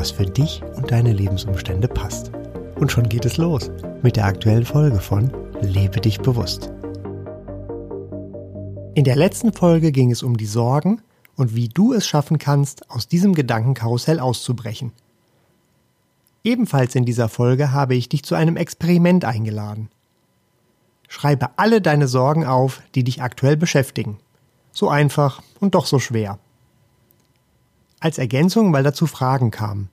[0.00, 2.32] was für dich und deine Lebensumstände passt.
[2.76, 3.70] Und schon geht es los
[4.02, 6.72] mit der aktuellen Folge von Lebe dich bewusst.
[8.94, 11.02] In der letzten Folge ging es um die Sorgen
[11.36, 14.92] und wie du es schaffen kannst, aus diesem Gedankenkarussell auszubrechen.
[16.44, 19.90] Ebenfalls in dieser Folge habe ich dich zu einem Experiment eingeladen.
[21.08, 24.16] Schreibe alle deine Sorgen auf, die dich aktuell beschäftigen.
[24.72, 26.38] So einfach und doch so schwer.
[28.00, 29.90] Als Ergänzung, weil dazu Fragen kamen.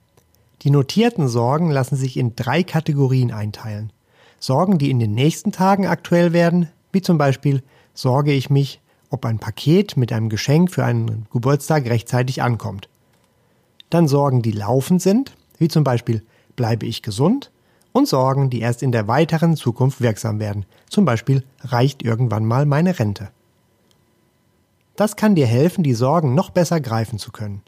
[0.62, 3.92] Die notierten Sorgen lassen sich in drei Kategorien einteilen.
[4.40, 9.26] Sorgen, die in den nächsten Tagen aktuell werden, wie zum Beispiel sorge ich mich, ob
[9.26, 12.88] ein Paket mit einem Geschenk für einen Geburtstag rechtzeitig ankommt.
[13.90, 16.22] Dann Sorgen, die laufend sind, wie zum Beispiel
[16.56, 17.50] bleibe ich gesund,
[17.92, 22.64] und Sorgen, die erst in der weiteren Zukunft wirksam werden, zum Beispiel reicht irgendwann mal
[22.64, 23.30] meine Rente.
[24.96, 27.62] Das kann dir helfen, die Sorgen noch besser greifen zu können.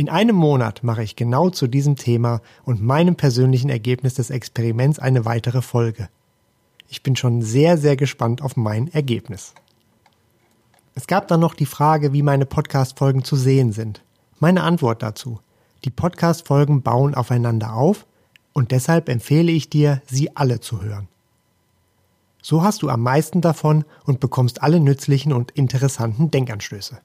[0.00, 4.98] In einem Monat mache ich genau zu diesem Thema und meinem persönlichen Ergebnis des Experiments
[4.98, 6.08] eine weitere Folge.
[6.88, 9.52] Ich bin schon sehr, sehr gespannt auf mein Ergebnis.
[10.94, 14.02] Es gab dann noch die Frage, wie meine Podcast-Folgen zu sehen sind.
[14.38, 15.38] Meine Antwort dazu.
[15.84, 18.06] Die Podcast-Folgen bauen aufeinander auf
[18.54, 21.08] und deshalb empfehle ich dir, sie alle zu hören.
[22.40, 27.02] So hast du am meisten davon und bekommst alle nützlichen und interessanten Denkanstöße.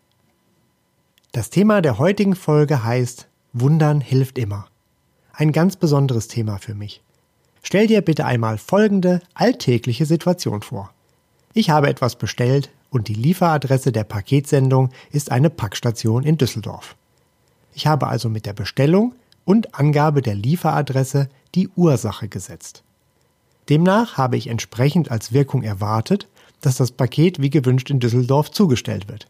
[1.35, 4.67] Das Thema der heutigen Folge heißt Wundern hilft immer.
[5.33, 7.01] Ein ganz besonderes Thema für mich.
[7.61, 10.93] Stell dir bitte einmal folgende alltägliche Situation vor.
[11.53, 16.95] Ich habe etwas bestellt und die Lieferadresse der Paketsendung ist eine Packstation in Düsseldorf.
[17.73, 22.81] Ich habe also mit der Bestellung und Angabe der Lieferadresse die Ursache gesetzt.
[23.67, 26.29] Demnach habe ich entsprechend als Wirkung erwartet,
[26.61, 29.27] dass das Paket wie gewünscht in Düsseldorf zugestellt wird.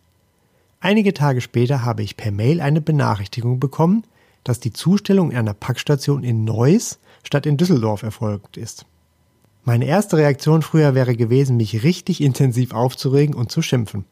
[0.79, 4.03] Einige Tage später habe ich per Mail eine Benachrichtigung bekommen,
[4.43, 8.85] dass die Zustellung in einer Packstation in Neuss statt in Düsseldorf erfolgt ist.
[9.63, 14.05] Meine erste Reaktion früher wäre gewesen, mich richtig intensiv aufzuregen und zu schimpfen.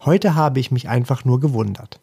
[0.00, 2.00] Heute habe ich mich einfach nur gewundert.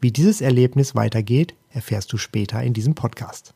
[0.00, 3.54] Wie dieses Erlebnis weitergeht, erfährst du später in diesem Podcast.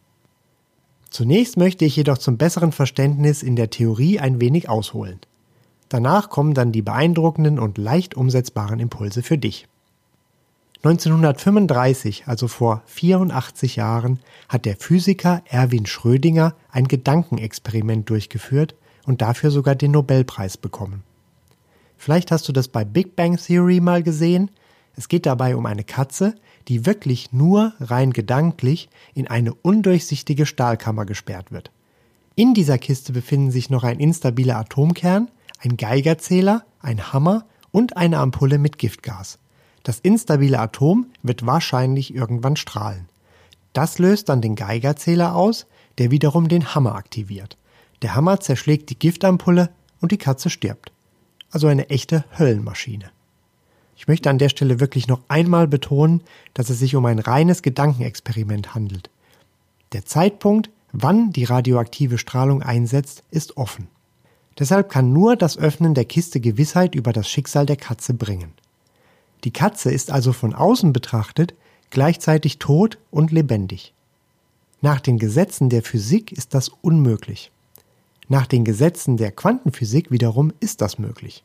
[1.11, 5.21] Zunächst möchte ich jedoch zum besseren Verständnis in der Theorie ein wenig ausholen.
[5.89, 9.69] Danach kommen dann die beeindruckenden und leicht umsetzbaren Impulse für dich.
[10.83, 19.51] 1935, also vor 84 Jahren, hat der Physiker Erwin Schrödinger ein Gedankenexperiment durchgeführt und dafür
[19.51, 21.03] sogar den Nobelpreis bekommen.
[21.97, 24.51] Vielleicht hast du das bei Big Bang Theory mal gesehen.
[24.97, 26.35] Es geht dabei um eine Katze,
[26.69, 31.71] die wirklich nur rein gedanklich in eine undurchsichtige Stahlkammer gesperrt wird.
[32.35, 38.19] In dieser Kiste befinden sich noch ein instabiler Atomkern, ein Geigerzähler, ein Hammer und eine
[38.19, 39.39] Ampulle mit Giftgas.
[39.83, 43.09] Das instabile Atom wird wahrscheinlich irgendwann strahlen.
[43.73, 45.67] Das löst dann den Geigerzähler aus,
[45.99, 47.57] der wiederum den Hammer aktiviert.
[48.03, 50.93] Der Hammer zerschlägt die Giftampulle und die Katze stirbt.
[51.51, 53.11] Also eine echte Höllenmaschine.
[53.97, 57.63] Ich möchte an der Stelle wirklich noch einmal betonen, dass es sich um ein reines
[57.63, 59.11] Gedankenexperiment handelt.
[59.93, 63.89] Der Zeitpunkt, wann die radioaktive Strahlung einsetzt, ist offen.
[64.59, 68.53] Deshalb kann nur das Öffnen der Kiste Gewissheit über das Schicksal der Katze bringen.
[69.45, 71.55] Die Katze ist also von außen betrachtet
[71.91, 73.93] gleichzeitig tot und lebendig.
[74.81, 77.51] Nach den Gesetzen der Physik ist das unmöglich.
[78.29, 81.45] Nach den Gesetzen der Quantenphysik wiederum ist das möglich.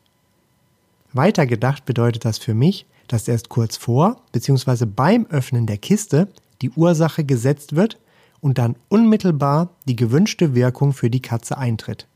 [1.12, 4.86] Weiter gedacht bedeutet das für mich, dass erst kurz vor bzw.
[4.86, 6.28] beim Öffnen der Kiste
[6.60, 7.98] die Ursache gesetzt wird
[8.40, 12.06] und dann unmittelbar die gewünschte Wirkung für die Katze eintritt.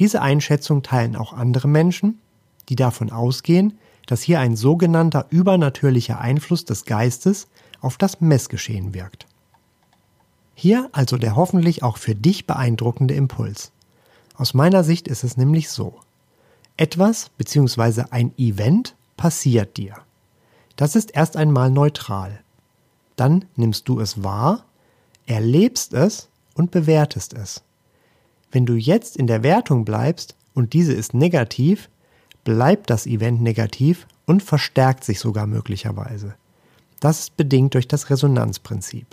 [0.00, 2.18] Diese Einschätzung teilen auch andere Menschen,
[2.70, 7.48] die davon ausgehen, dass hier ein sogenannter übernatürlicher Einfluss des Geistes
[7.82, 9.26] auf das Messgeschehen wirkt.
[10.54, 13.72] Hier also der hoffentlich auch für dich beeindruckende Impuls.
[14.36, 16.00] Aus meiner Sicht ist es nämlich so.
[16.78, 18.04] Etwas bzw.
[18.10, 19.96] ein Event passiert dir.
[20.76, 22.40] Das ist erst einmal neutral.
[23.16, 24.64] Dann nimmst du es wahr,
[25.26, 27.62] erlebst es und bewertest es.
[28.50, 31.88] Wenn du jetzt in der Wertung bleibst und diese ist negativ,
[32.44, 36.34] bleibt das Event negativ und verstärkt sich sogar möglicherweise.
[37.00, 39.06] Das ist bedingt durch das Resonanzprinzip.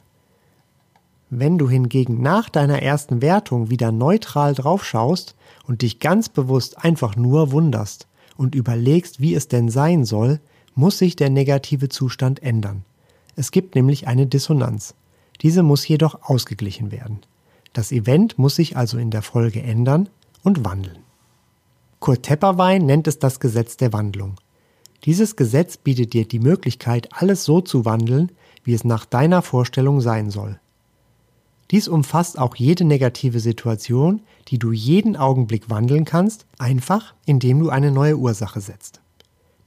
[1.30, 5.36] Wenn du hingegen nach deiner ersten Wertung wieder neutral draufschaust
[5.66, 8.08] und dich ganz bewusst einfach nur wunderst
[8.38, 10.40] und überlegst, wie es denn sein soll,
[10.74, 12.86] muss sich der negative Zustand ändern.
[13.36, 14.94] Es gibt nämlich eine Dissonanz.
[15.42, 17.20] Diese muss jedoch ausgeglichen werden.
[17.78, 20.10] Das Event muss sich also in der Folge ändern
[20.42, 20.98] und wandeln.
[22.00, 24.34] Kurt Tepperwein nennt es das Gesetz der Wandlung.
[25.04, 28.32] Dieses Gesetz bietet dir die Möglichkeit, alles so zu wandeln,
[28.64, 30.60] wie es nach deiner Vorstellung sein soll.
[31.70, 37.70] Dies umfasst auch jede negative Situation, die du jeden Augenblick wandeln kannst, einfach indem du
[37.70, 39.02] eine neue Ursache setzt.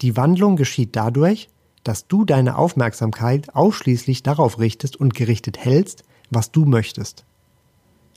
[0.01, 1.49] Die Wandlung geschieht dadurch,
[1.85, 7.25] dass du deine Aufmerksamkeit ausschließlich darauf richtest und gerichtet hältst, was du möchtest.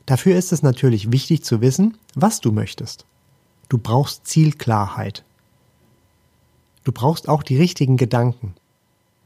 [0.05, 3.05] Dafür ist es natürlich wichtig zu wissen, was du möchtest.
[3.69, 5.23] Du brauchst Zielklarheit.
[6.83, 8.55] Du brauchst auch die richtigen Gedanken.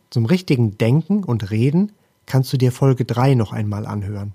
[0.10, 1.92] Zum richtigen Denken und Reden
[2.26, 4.34] kannst du dir Folge 3 noch einmal anhören.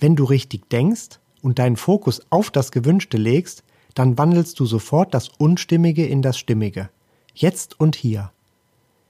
[0.00, 3.62] Wenn du richtig denkst und deinen Fokus auf das Gewünschte legst,
[3.94, 6.88] dann wandelst du sofort das Unstimmige in das Stimmige.
[7.34, 8.32] Jetzt und hier.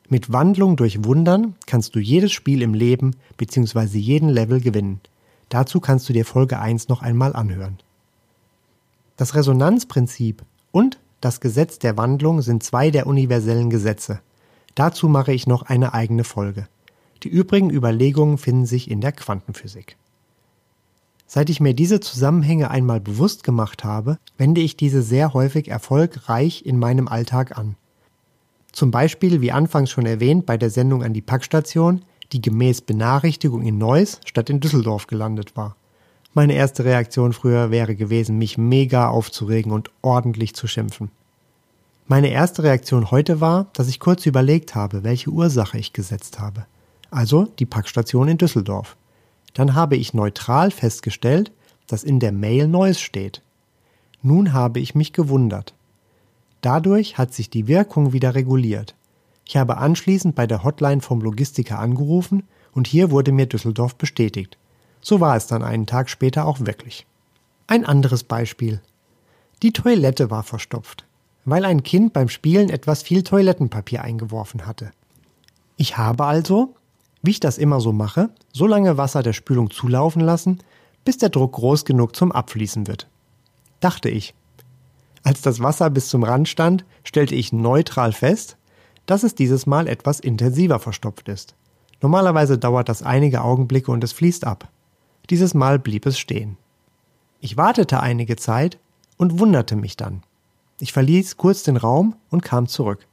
[0.09, 3.99] Mit Wandlung durch Wundern kannst du jedes Spiel im Leben bzw.
[3.99, 5.01] jeden Level gewinnen.
[5.49, 7.79] Dazu kannst du dir Folge 1 noch einmal anhören.
[9.17, 14.21] Das Resonanzprinzip und das Gesetz der Wandlung sind zwei der universellen Gesetze.
[14.75, 16.69] Dazu mache ich noch eine eigene Folge.
[17.25, 19.97] Die übrigen Überlegungen finden sich in der Quantenphysik.
[21.27, 26.65] Seit ich mir diese Zusammenhänge einmal bewusst gemacht habe, wende ich diese sehr häufig erfolgreich
[26.65, 27.77] in meinem Alltag an.
[28.73, 33.63] Zum Beispiel, wie anfangs schon erwähnt, bei der Sendung an die Packstation, die gemäß Benachrichtigung
[33.63, 35.77] in Neuss statt in Düsseldorf gelandet war.
[36.35, 41.11] Meine erste Reaktion früher wäre gewesen, mich mega aufzuregen und ordentlich zu schimpfen.
[42.07, 46.67] Meine erste Reaktion heute war, dass ich kurz überlegt habe, welche Ursache ich gesetzt habe.
[47.11, 48.97] Also die Packstation in Düsseldorf.
[49.55, 51.53] Dann habe ich neutral festgestellt,
[51.87, 53.43] dass in der Mail Neues steht.
[54.23, 55.75] Nun habe ich mich gewundert.
[56.61, 58.95] Dadurch hat sich die Wirkung wieder reguliert.
[59.49, 62.43] Ich habe anschließend bei der Hotline vom Logistiker angerufen
[62.75, 64.59] und hier wurde mir Düsseldorf bestätigt.
[65.01, 67.07] So war es dann einen Tag später auch wirklich.
[67.67, 68.83] Ein anderes Beispiel.
[69.63, 71.07] Die Toilette war verstopft,
[71.47, 74.91] weil ein Kind beim Spielen etwas viel Toilettenpapier eingeworfen hatte.
[75.79, 76.75] Ich habe also,
[77.23, 80.59] wie ich das immer so mache, so lange Wasser der Spülung zulaufen lassen,
[81.07, 83.09] bis der Druck groß genug zum Abfließen wird.
[83.81, 84.35] Dachte ich.
[85.23, 88.58] Als das Wasser bis zum Rand stand, stellte ich neutral fest,
[89.09, 91.55] dass es dieses Mal etwas intensiver verstopft ist.
[92.03, 94.69] Normalerweise dauert das einige Augenblicke und es fließt ab.
[95.31, 96.59] Dieses Mal blieb es stehen.
[97.41, 98.79] Ich wartete einige Zeit
[99.17, 100.23] und wunderte mich dann.
[100.79, 103.07] Ich verließ kurz den Raum und kam zurück.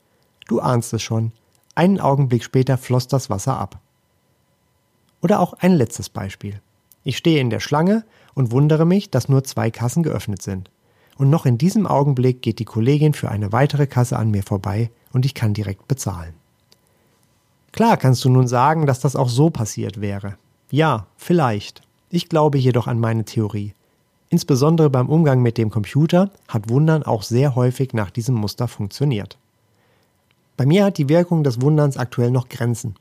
[0.50, 1.32] Du ahnst es schon.
[1.76, 3.80] Einen Augenblick später floss das Wasser ab.
[5.22, 6.62] Oder auch ein letztes Beispiel.
[7.06, 8.04] Ich stehe in der Schlange
[8.34, 10.70] und wundere mich, dass nur zwei Kassen geöffnet sind.
[11.18, 14.92] Und noch in diesem Augenblick geht die Kollegin für eine weitere Kasse an mir vorbei
[15.16, 16.34] und ich kann direkt bezahlen.
[17.72, 20.36] Klar kannst du nun sagen, dass das auch so passiert wäre.
[20.70, 21.82] Ja, vielleicht.
[22.10, 23.74] Ich glaube jedoch an meine Theorie.
[24.30, 29.38] Insbesondere beim Umgang mit dem Computer hat Wundern auch sehr häufig nach diesem Muster funktioniert.
[30.58, 32.96] Bei mir hat die Wirkung des Wunderns aktuell noch Grenzen.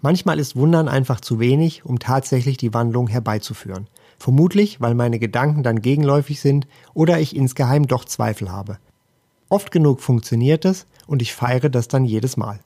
[0.00, 3.86] Manchmal ist Wundern einfach zu wenig, um tatsächlich die Wandlung herbeizuführen.
[4.18, 8.78] Vermutlich, weil meine Gedanken dann gegenläufig sind oder ich insgeheim doch Zweifel habe.
[9.48, 12.60] Oft genug funktioniert es und ich feiere das dann jedes Mal.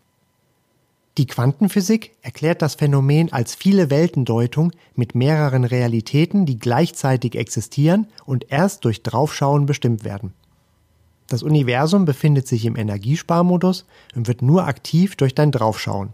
[1.17, 8.51] Die Quantenphysik erklärt das Phänomen als viele Weltendeutung mit mehreren Realitäten, die gleichzeitig existieren und
[8.51, 10.35] erst durch Draufschauen bestimmt werden.
[11.29, 16.13] Das Universum befindet sich im Energiesparmodus und wird nur aktiv durch dein Draufschauen.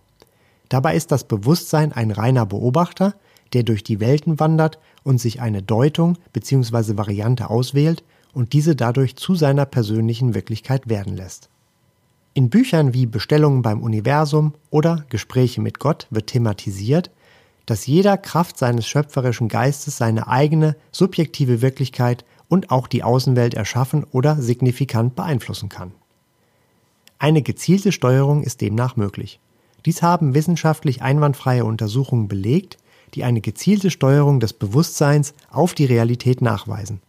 [0.69, 3.15] Dabei ist das Bewusstsein ein reiner Beobachter,
[3.55, 6.97] der durch die Welten wandert und sich eine Deutung bzw.
[6.97, 11.49] Variante auswählt und diese dadurch zu seiner persönlichen Wirklichkeit werden lässt.
[12.33, 17.11] In Büchern wie Bestellungen beim Universum oder Gespräche mit Gott wird thematisiert,
[17.67, 24.05] dass jeder Kraft seines schöpferischen Geistes seine eigene subjektive Wirklichkeit und auch die Außenwelt erschaffen
[24.13, 25.93] oder signifikant beeinflussen kann.
[27.19, 29.41] Eine gezielte Steuerung ist demnach möglich.
[29.85, 32.79] Dies haben wissenschaftlich einwandfreie Untersuchungen belegt,
[33.15, 37.01] die eine gezielte Steuerung des Bewusstseins auf die Realität nachweisen.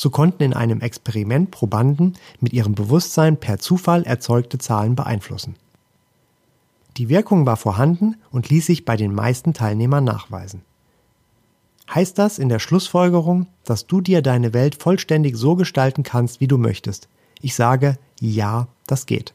[0.00, 5.56] So konnten in einem Experiment Probanden mit ihrem Bewusstsein per Zufall erzeugte Zahlen beeinflussen.
[6.96, 10.62] Die Wirkung war vorhanden und ließ sich bei den meisten Teilnehmern nachweisen.
[11.94, 16.48] Heißt das in der Schlussfolgerung, dass du dir deine Welt vollständig so gestalten kannst, wie
[16.48, 17.10] du möchtest?
[17.42, 19.34] Ich sage, ja, das geht.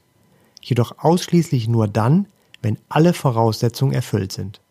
[0.63, 2.25] Jedoch ausschließlich nur dann,
[2.63, 4.61] wenn alle Voraussetzungen erfüllt sind.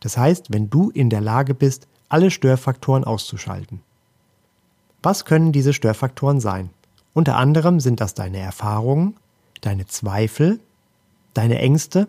[0.00, 3.82] Das heißt, wenn du in der Lage bist, alle Störfaktoren auszuschalten.
[5.02, 6.70] Was können diese Störfaktoren sein?
[7.14, 9.16] Unter anderem sind das deine Erfahrungen,
[9.62, 10.60] deine Zweifel,
[11.34, 12.08] deine Ängste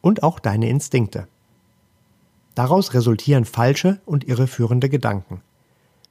[0.00, 1.28] und auch deine Instinkte.
[2.54, 5.42] Daraus resultieren falsche und irreführende Gedanken.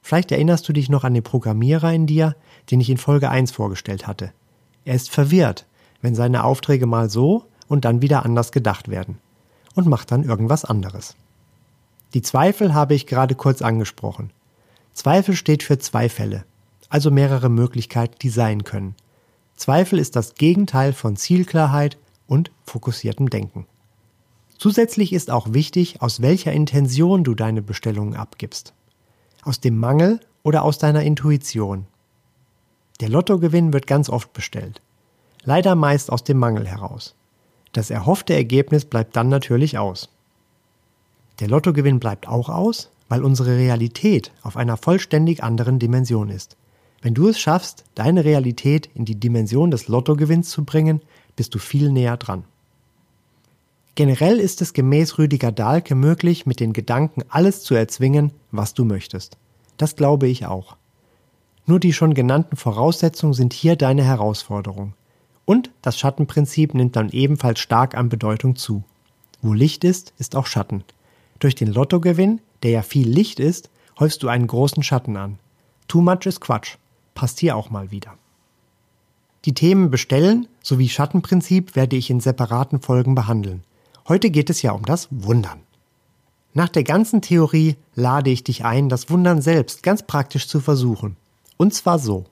[0.02, 2.34] Vielleicht erinnerst du dich noch an den Programmierer in dir,
[2.70, 4.32] den ich in Folge 1 vorgestellt hatte.
[4.84, 5.66] Er ist verwirrt,
[6.00, 9.18] wenn seine Aufträge mal so und dann wieder anders gedacht werden
[9.74, 11.16] und macht dann irgendwas anderes.
[12.14, 14.30] Die Zweifel habe ich gerade kurz angesprochen.
[15.00, 16.44] Zweifel steht für zwei Fälle,
[16.90, 18.94] also mehrere Möglichkeiten, die sein können.
[19.56, 23.66] Zweifel ist das Gegenteil von Zielklarheit und fokussiertem Denken.
[24.58, 28.74] Zusätzlich ist auch wichtig, aus welcher Intention du deine Bestellungen abgibst.
[29.42, 31.86] Aus dem Mangel oder aus deiner Intuition.
[33.00, 34.82] Der Lottogewinn wird ganz oft bestellt.
[35.44, 37.14] Leider meist aus dem Mangel heraus.
[37.72, 40.10] Das erhoffte Ergebnis bleibt dann natürlich aus.
[41.38, 46.56] Der Lottogewinn bleibt auch aus, weil unsere Realität auf einer vollständig anderen Dimension ist.
[47.02, 51.02] Wenn du es schaffst, deine Realität in die Dimension des Lottogewinns zu bringen,
[51.34, 52.44] bist du viel näher dran.
[53.96, 58.84] Generell ist es gemäß Rüdiger Dahlke möglich, mit den Gedanken alles zu erzwingen, was du
[58.84, 59.36] möchtest.
[59.76, 60.76] Das glaube ich auch.
[61.66, 64.94] Nur die schon genannten Voraussetzungen sind hier deine Herausforderung.
[65.44, 68.84] Und das Schattenprinzip nimmt dann ebenfalls stark an Bedeutung zu.
[69.42, 70.84] Wo Licht ist, ist auch Schatten.
[71.40, 75.38] Durch den Lottogewinn, der ja viel Licht ist, häufst du einen großen Schatten an.
[75.88, 76.76] Too much is Quatsch.
[77.14, 78.14] Passt hier auch mal wieder.
[79.46, 83.64] Die Themen Bestellen sowie Schattenprinzip werde ich in separaten Folgen behandeln.
[84.06, 85.60] Heute geht es ja um das Wundern.
[86.52, 91.16] Nach der ganzen Theorie lade ich dich ein, das Wundern selbst ganz praktisch zu versuchen.
[91.56, 92.26] Und zwar so.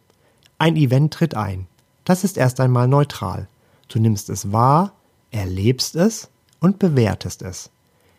[0.59, 1.67] Ein Event tritt ein.
[2.05, 3.49] Das ist erst einmal neutral.
[3.89, 4.93] Du nimmst es wahr,
[5.31, 6.29] erlebst es
[6.61, 7.71] und bewertest es.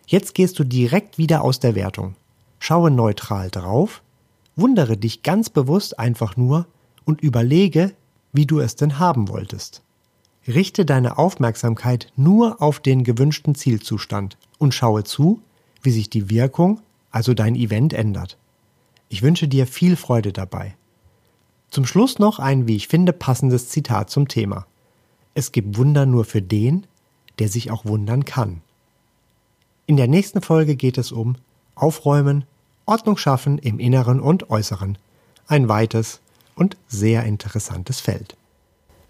[0.10, 2.16] Jetzt gehst du direkt wieder aus der Wertung.
[2.58, 4.02] Schaue neutral drauf,
[4.56, 6.66] wundere dich ganz bewusst einfach nur
[7.06, 7.94] und überlege,
[8.34, 9.84] wie du es denn haben wolltest.
[10.48, 15.44] Richte deine Aufmerksamkeit nur auf den gewünschten Zielzustand und schaue zu,
[15.84, 18.40] wie sich die Wirkung, also dein Event, ändert.
[19.10, 20.76] Ich wünsche dir viel Freude dabei.
[21.70, 24.66] Zum Schluss noch ein, wie ich finde, passendes Zitat zum Thema.
[25.36, 26.88] Es gibt Wunder nur für den,
[27.38, 28.64] der sich auch wundern kann.
[29.90, 31.36] In der nächsten Folge geht es um
[31.74, 32.44] Aufräumen,
[32.86, 35.00] Ordnung schaffen im Inneren und Äußeren.
[35.48, 36.22] Ein weites
[36.54, 38.38] und sehr interessantes Feld.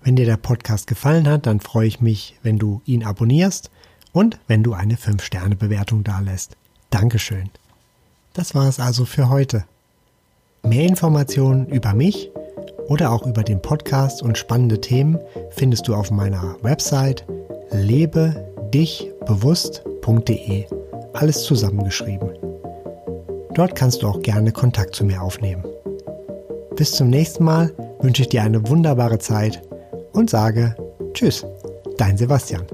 [0.02, 3.72] Wenn dir der Podcast gefallen hat, dann freue ich mich, wenn du ihn abonnierst
[4.14, 6.56] und wenn du eine 5-Sterne-Bewertung dalässt.
[6.92, 7.50] Dankeschön.
[8.32, 9.66] Das war es also für heute.
[10.64, 12.32] Mehr Informationen über mich
[12.88, 15.20] oder auch über den Podcast und spannende Themen
[15.50, 17.26] findest du auf meiner Website
[20.10, 20.66] lebedichbewusst.de.
[21.14, 22.30] Alles zusammengeschrieben.
[23.54, 25.64] Dort kannst du auch gerne Kontakt zu mir aufnehmen.
[26.76, 29.62] Bis zum nächsten Mal wünsche ich dir eine wunderbare Zeit
[30.14, 30.76] und sage
[31.14, 31.46] Tschüss,
[31.98, 32.66] dein Sebastian.